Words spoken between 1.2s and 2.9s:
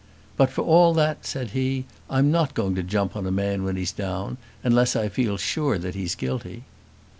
said he, "I'm not going to